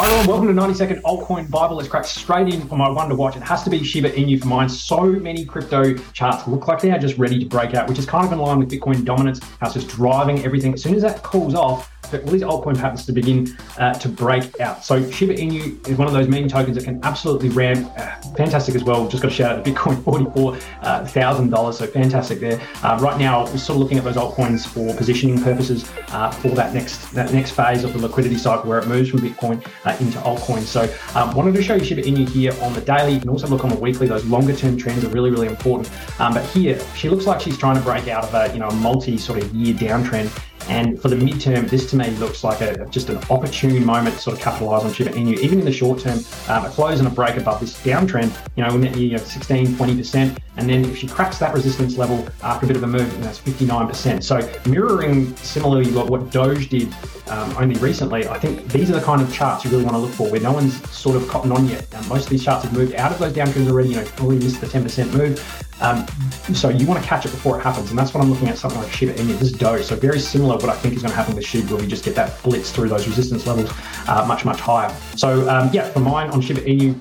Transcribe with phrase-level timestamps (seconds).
[0.00, 1.76] Hi everyone, welcome to 90 Second Altcoin Bible.
[1.76, 3.36] Let's crack straight in for my one to watch.
[3.36, 4.66] It has to be Shiba Inu for mine.
[4.66, 8.06] So many crypto charts look like they are just ready to break out, which is
[8.06, 10.72] kind of in line with Bitcoin dominance, how it's just driving everything.
[10.72, 14.60] As soon as that cools off, all these altcoin patterns to begin uh, to break
[14.60, 14.84] out.
[14.84, 17.90] So Shiba Inu is one of those meme tokens that can absolutely ramp.
[17.96, 19.08] Uh, fantastic as well.
[19.08, 21.78] Just got a shout out to Bitcoin, forty-four uh, thousand dollars.
[21.78, 22.60] So fantastic there.
[22.82, 26.48] Uh, right now, we're sort of looking at those altcoins for positioning purposes uh, for
[26.48, 29.56] that next that next phase of the liquidity cycle where it moves from Bitcoin
[30.00, 30.64] into altcoins.
[30.64, 33.14] So um, wanted to show you Shiba Inu here on the daily.
[33.14, 34.06] You can also look on the weekly.
[34.06, 35.90] Those longer term trends are really really important.
[36.20, 38.68] Um, but here, she looks like she's trying to break out of a you know
[38.68, 40.30] a multi sort of year downtrend
[40.70, 44.22] and for the midterm, this to me looks like a just an opportune moment to
[44.22, 45.36] sort of capitalise on Shiba Inu.
[45.38, 48.62] Even in the short term, um, a close and a break above this downtrend, you
[48.62, 50.38] know, you know 16, 20%.
[50.56, 53.40] And then if she cracks that resistance level after a bit of a move, that's
[53.40, 54.22] 59%.
[54.22, 56.94] So mirroring similarly what, Doge did
[57.26, 60.00] um, only recently, I think these are the kind of charts you really want to
[60.00, 61.92] look for where no one's sort of cotton on yet.
[61.96, 64.44] Um, most of these charts have moved out of those downtrends already, you know, already
[64.44, 65.66] missed the 10% move.
[65.80, 66.06] Um,
[66.54, 68.58] so you want to catch it before it happens, and that's what I'm looking at.
[68.58, 69.84] Something like Shiba Inu, this Doge.
[69.84, 70.56] So very similar.
[70.56, 72.70] What I think is going to happen with Shiba, where we just get that blitz
[72.70, 73.70] through those resistance levels
[74.08, 74.94] uh, much much higher.
[75.16, 77.00] So um, yeah, for mine on Shiba Inu,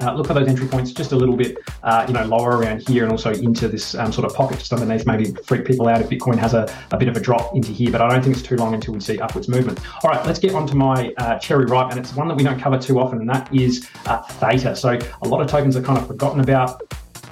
[0.00, 2.86] uh, look for those entry points just a little bit, uh, you know, lower around
[2.86, 6.00] here and also into this um, sort of pocket just underneath, maybe freak people out
[6.00, 8.36] if Bitcoin has a, a, bit of a drop into here, but I don't think
[8.36, 9.80] it's too long until we see upwards movement.
[10.04, 12.60] All right, let's get onto my uh, cherry ripe, and it's one that we don't
[12.60, 14.76] cover too often, and that is uh, Theta.
[14.76, 16.82] So a lot of tokens are kind of forgotten about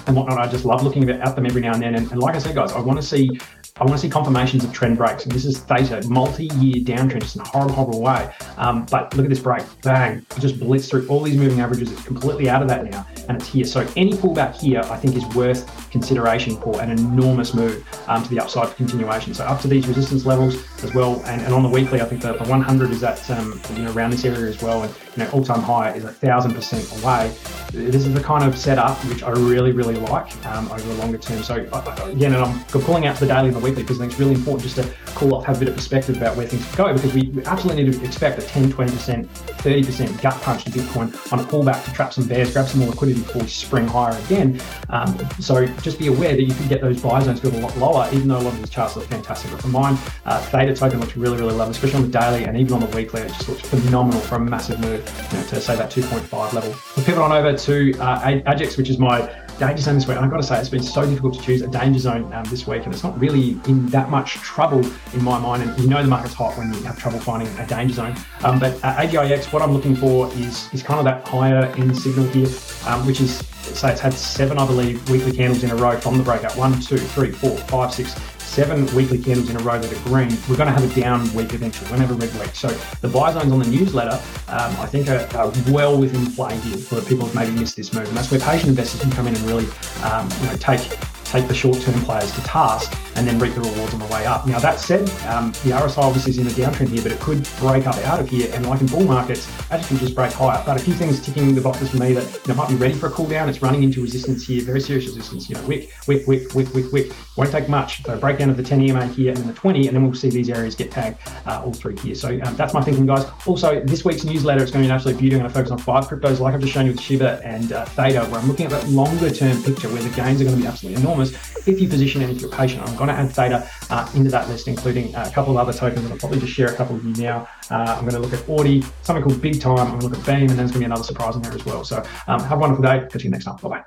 [0.06, 0.38] and whatnot.
[0.38, 1.94] I just love looking at them every now and then.
[1.94, 3.38] And, and like I said, guys, I want to see
[3.76, 5.24] I want to see confirmations of trend breaks.
[5.24, 8.32] And this is theta, multi-year downtrend, just in a horrible, horrible way.
[8.56, 11.90] Um, but look at this break, bang, It just blitz through all these moving averages.
[11.90, 13.64] It's completely out of that now, and it's here.
[13.64, 18.28] So any pullback here, I think, is worth consideration for an enormous move um, to
[18.28, 19.32] the upside for continuation.
[19.32, 22.20] So up to these resistance levels as well, and, and on the weekly, I think
[22.20, 25.22] the, the 100 is at um, you know around this area as well, and you
[25.22, 27.32] know all-time high is a thousand percent away.
[27.70, 31.18] This is the kind of setup which I really, really like um, over the longer
[31.18, 31.42] term.
[31.44, 34.12] So again, and I'm pulling out to the daily and the weekly because I think
[34.12, 36.64] it's really important just to cool off, have a bit of perspective about where things
[36.74, 41.32] go because we absolutely need to expect a 10, 20%, 30% gut punch to Bitcoin
[41.32, 44.18] on a pullback to trap some bears, grab some more liquidity before we spring higher
[44.24, 44.60] again.
[44.90, 47.76] Um, so just be aware that you can get those buy zones go a lot
[47.76, 49.50] lower, even though a lot of these charts look fantastic.
[49.50, 52.56] But for mine, uh, Theta token looks really, really lovely, especially on the daily and
[52.56, 53.20] even on the weekly.
[53.20, 56.74] It just looks phenomenal for a massive move you know, to say that 2.5 level.
[56.96, 60.16] We'll pivot on over to uh, AGIX, which is my danger zone this week.
[60.16, 62.66] I've got to say, it's been so difficult to choose a danger zone um, this
[62.66, 65.62] week, and it's not really in that much trouble in my mind.
[65.62, 68.16] And you know the market's hot when you have trouble finding a danger zone.
[68.42, 71.96] Um, but uh, AGIX, what I'm looking for is is kind of that higher end
[71.96, 72.48] signal here,
[72.86, 76.18] um, which is say it's had seven, I believe, weekly candles in a row from
[76.18, 76.56] the breakout.
[76.56, 78.14] One, two, three, four, five, six,
[78.54, 81.22] seven weekly candles in a row that are green, we're going to have a down
[81.34, 81.90] week eventually.
[81.90, 82.54] We're going to have a red week.
[82.54, 82.68] So
[83.00, 84.14] the buy zones on the newsletter,
[84.46, 87.92] um, I think, are, are, well within play here for people who've maybe missed this
[87.92, 88.06] move.
[88.06, 89.66] And that's where patient investors can come in and really
[90.04, 90.88] um, you know, take
[91.24, 94.46] take the short-term players to task and then reap the rewards on the way up.
[94.46, 97.48] Now that said, um, the RSI obviously is in a downtrend here, but it could
[97.58, 98.50] break up out of here.
[98.52, 100.62] And like in bull markets, actually can just break higher.
[100.64, 102.94] But a few things ticking the boxes for me that you know, might be ready
[102.94, 103.48] for a cool down.
[103.48, 105.48] It's running into resistance here, very serious resistance.
[105.48, 107.12] You know, wick, wick, wick, wick, wick, wick.
[107.36, 108.02] Won't take much.
[108.04, 110.30] So breakdown of the 10 EMA here and then the 20, and then we'll see
[110.30, 112.14] these areas get tagged uh, all through here.
[112.14, 113.26] So um, that's my thinking, guys.
[113.46, 115.36] Also, this week's newsletter is going to be an absolute beauty.
[115.36, 117.72] I'm going to focus on five cryptos, like I've just shown you with Shiba and
[117.72, 120.56] uh, Theta, where I'm looking at that longer term picture where the gains are going
[120.56, 121.32] to be absolutely enormous
[121.66, 122.82] if you position and if you're patient.
[122.82, 126.04] I'm to add Theta uh, into that list, including uh, a couple of other tokens,
[126.04, 127.48] and I'll probably just share a couple of you now.
[127.70, 129.78] Uh, I'm going to look at ORDI, something called Big Time.
[129.78, 131.52] I'm going to look at Beam, and there's going to be another surprise in there
[131.52, 131.84] as well.
[131.84, 133.06] So um, have a wonderful day.
[133.10, 133.56] Catch you next time.
[133.56, 133.84] Bye bye.